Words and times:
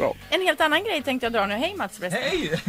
Bra. 0.00 0.14
En 0.30 0.40
helt 0.40 0.60
annan 0.60 0.84
grej 0.84 1.02
tänkte 1.02 1.26
jag 1.26 1.32
dra 1.32 1.46
nu. 1.46 1.54
Hej 1.54 1.74
Mats 1.76 1.98
förresten. 1.98 2.22
Hej! 2.22 2.60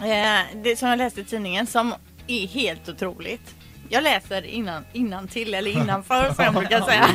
Eh, 0.00 0.40
det 0.62 0.76
som 0.78 0.88
jag 0.88 0.96
läste 0.98 1.20
i 1.20 1.24
tidningen 1.24 1.66
som 1.66 1.94
är 2.26 2.46
helt 2.46 2.88
otroligt. 2.88 3.54
Jag 3.88 4.04
läser 4.04 4.42
innan, 4.46 4.84
innan 4.92 5.28
till 5.28 5.54
eller 5.54 5.70
innanför 5.82 6.34
som 6.34 6.44
jag 6.44 6.54
brukar 6.54 6.80
säga. 6.80 7.08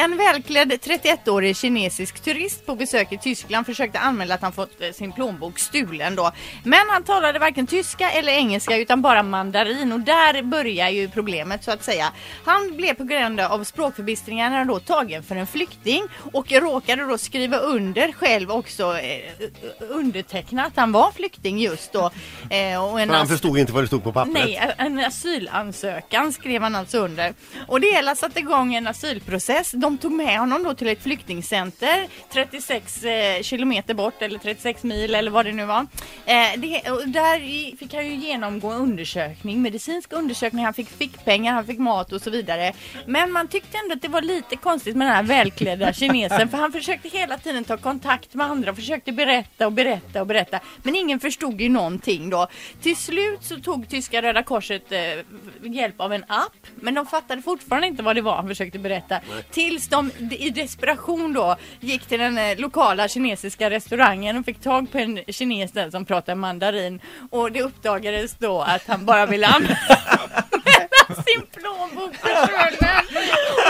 En 0.00 0.16
välklädd 0.16 0.72
31-årig 0.72 1.56
kinesisk 1.56 2.20
turist 2.20 2.66
på 2.66 2.74
besök 2.74 3.12
i 3.12 3.18
Tyskland 3.18 3.66
försökte 3.66 3.98
anmäla 3.98 4.34
att 4.34 4.42
han 4.42 4.52
fått 4.52 4.80
eh, 4.80 4.90
sin 4.92 5.12
plånbok 5.12 5.58
stulen 5.58 6.16
då. 6.16 6.32
Men 6.64 6.80
han 6.88 7.02
talade 7.02 7.38
varken 7.38 7.66
tyska 7.66 8.10
eller 8.10 8.32
engelska 8.32 8.76
utan 8.76 9.02
bara 9.02 9.22
mandarin 9.22 9.92
och 9.92 10.00
där 10.00 10.42
börjar 10.42 10.88
ju 10.88 11.08
problemet 11.08 11.64
så 11.64 11.70
att 11.70 11.84
säga. 11.84 12.12
Han 12.44 12.76
blev 12.76 12.94
på 12.94 13.04
grund 13.04 13.40
av 13.40 13.64
språkförbistringarna 13.64 14.64
då 14.64 14.78
tagen 14.78 15.22
för 15.22 15.36
en 15.36 15.46
flykting 15.46 16.04
och 16.32 16.52
råkade 16.52 17.02
då 17.04 17.18
skriva 17.18 17.56
under 17.56 18.12
själv 18.12 18.50
också 18.50 18.98
eh, 18.98 19.48
underteckna 19.88 20.64
att 20.64 20.76
han 20.76 20.92
var 20.92 21.10
flykting 21.10 21.58
just 21.58 21.92
då. 21.92 22.10
Eh, 22.50 22.84
och 22.84 23.00
en 23.00 23.10
han 23.10 23.28
förstod 23.28 23.58
inte 23.58 23.72
vad 23.72 23.82
det 23.82 23.86
stod 23.86 24.04
på 24.04 24.12
pappret. 24.12 24.34
Nej, 24.34 24.74
en 24.78 24.98
asylansökan 24.98 26.32
skrev 26.32 26.62
han 26.62 26.74
alltså 26.74 26.98
under. 26.98 27.34
Och 27.66 27.80
det 27.80 27.92
hela 27.94 28.14
satte 28.14 28.38
igång 28.38 28.74
en 28.74 28.86
asylprocess. 28.86 29.70
De 29.70 29.87
tog 29.96 30.12
med 30.12 30.38
honom 30.38 30.62
då 30.62 30.74
till 30.74 30.88
ett 30.88 31.02
flyktingcenter 31.02 32.06
36 32.32 33.04
eh, 33.04 33.42
kilometer 33.42 33.94
bort 33.94 34.22
eller 34.22 34.38
36 34.38 34.82
mil 34.82 35.14
eller 35.14 35.30
vad 35.30 35.46
det 35.46 35.52
nu 35.52 35.64
var. 35.64 35.86
Eh, 36.26 36.60
det, 36.60 36.90
och 36.90 37.08
där 37.08 37.76
fick 37.76 37.94
han 37.94 38.06
ju 38.06 38.14
genomgå 38.14 38.68
en 38.68 38.80
undersökning, 38.80 39.62
medicinsk 39.62 40.12
undersökning, 40.12 40.64
han 40.64 40.74
fick 40.74 40.88
fickpengar, 40.88 41.52
han 41.52 41.66
fick 41.66 41.78
mat 41.78 42.12
och 42.12 42.22
så 42.22 42.30
vidare. 42.30 42.72
Men 43.06 43.32
man 43.32 43.48
tyckte 43.48 43.78
ändå 43.78 43.94
att 43.94 44.02
det 44.02 44.08
var 44.08 44.22
lite 44.22 44.56
konstigt 44.56 44.96
med 44.96 45.06
den 45.06 45.14
här 45.14 45.22
välklädda 45.22 45.92
kinesen 45.92 46.48
för 46.48 46.58
han 46.58 46.72
försökte 46.72 47.08
hela 47.08 47.38
tiden 47.38 47.64
ta 47.64 47.76
kontakt 47.76 48.34
med 48.34 48.46
andra 48.46 48.70
och 48.70 48.76
försökte 48.76 49.12
berätta 49.12 49.66
och 49.66 49.72
berätta 49.72 50.20
och 50.20 50.26
berätta. 50.26 50.60
Men 50.82 50.96
ingen 50.96 51.20
förstod 51.20 51.60
ju 51.60 51.68
någonting 51.68 52.30
då. 52.30 52.46
Till 52.82 52.96
slut 52.96 53.44
så 53.44 53.56
tog 53.60 53.88
tyska 53.88 54.22
Röda 54.22 54.42
Korset 54.42 54.92
eh, 54.92 54.98
hjälp 55.62 56.00
av 56.00 56.12
en 56.12 56.24
app 56.28 56.66
men 56.74 56.94
de 56.94 57.06
fattade 57.06 57.42
fortfarande 57.42 57.86
inte 57.86 58.02
vad 58.02 58.16
det 58.16 58.22
var 58.22 58.36
han 58.36 58.48
försökte 58.48 58.78
berätta. 58.78 59.20
Tills 59.78 59.88
de 59.88 60.10
i 60.30 60.50
desperation 60.50 61.32
då 61.32 61.56
gick 61.80 62.06
till 62.06 62.18
den 62.18 62.38
eh, 62.38 62.58
lokala 62.58 63.08
kinesiska 63.08 63.70
restaurangen 63.70 64.36
och 64.38 64.44
fick 64.44 64.60
tag 64.60 64.92
på 64.92 64.98
en 64.98 65.20
kines 65.28 65.72
där 65.72 65.90
som 65.90 66.04
pratade 66.04 66.34
mandarin 66.34 67.00
och 67.30 67.52
det 67.52 67.62
uppdagades 67.62 68.34
då 68.38 68.60
att 68.60 68.86
han 68.86 69.04
bara 69.04 69.26
ville 69.26 69.46
använda 69.46 69.76
sin 71.26 71.42
plånbok 71.52 72.14
försvunnen. 72.14 73.04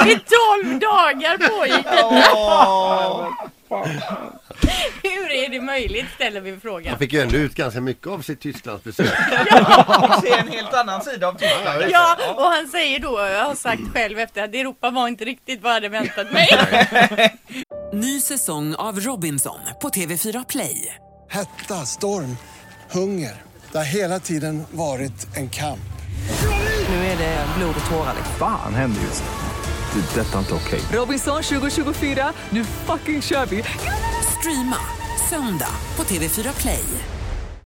I 0.06 0.19
12 0.64 0.79
dagar 0.79 1.39
pågick 1.48 1.84
det. 1.84 2.03
Möjligt 5.79 6.07
ställer 6.15 6.41
vi 6.41 6.57
frågan. 6.57 6.91
Han 6.91 6.98
fick 6.98 7.12
ju 7.12 7.21
ändå 7.21 7.37
ut 7.37 7.55
ganska 7.55 7.81
mycket 7.81 8.07
av 8.07 8.21
sitt 8.21 8.41
Tysklandsbesök. 8.41 9.07
Se 10.23 10.33
en 10.33 10.48
helt 10.48 10.75
annan 10.75 11.03
sida 11.03 11.29
av 11.29 11.33
Tyskland. 11.33 11.85
Ja, 11.91 12.17
och 12.37 12.43
han 12.43 12.69
säger 12.69 12.98
då, 12.98 13.19
jag 13.19 13.45
har 13.45 13.55
sagt 13.55 13.83
själv 13.95 14.19
efter 14.19 14.45
att 14.45 14.55
Europa 14.55 14.91
var 14.91 15.09
inte 15.09 15.25
riktigt 15.25 15.62
vad 15.62 15.70
jag 15.70 15.75
hade 15.75 15.89
väntat 15.89 16.33
mig. 16.33 16.48
Ny 17.93 18.20
säsong 18.20 18.75
av 18.75 19.01
Robinson 19.01 19.59
på 19.83 19.89
TV4 19.89 20.45
Play. 20.48 20.95
Hetta, 21.31 21.75
storm, 21.75 22.37
hunger. 22.91 23.42
Det 23.73 23.79
har 23.79 23.85
hela 23.85 24.20
tiden 24.20 24.65
varit 24.70 25.37
en 25.37 25.51
kamp. 25.51 25.81
Nu 26.89 26.95
är 26.95 27.19
det 27.19 27.47
blod 27.59 27.75
och 27.85 27.91
tårar. 27.91 28.15
liksom. 28.17 28.35
Fan 28.39 28.75
händer 28.75 29.03
just 29.03 29.23
nu. 29.23 30.01
Det. 30.01 30.20
är 30.20 30.25
Detta 30.25 30.35
är 30.35 30.41
inte 30.41 30.55
okej. 30.55 30.81
Robinson 30.92 31.42
2024, 31.42 32.33
nu 32.51 32.65
fucking 32.65 33.23
kör 33.23 33.47
vi! 33.47 33.65
Streama 34.39 34.77
söndag 35.29 35.75
på 35.97 36.03
TV4 36.05 36.61
Play. 36.61 37.17